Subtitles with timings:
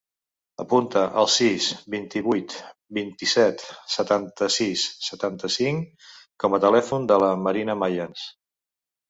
[0.61, 2.55] Apunta el sis, vint-i-vuit,
[2.99, 3.61] vint-i-set,
[3.97, 6.09] setanta-sis, setanta-cinc
[6.47, 8.27] com a telèfon de la Marina Mayans.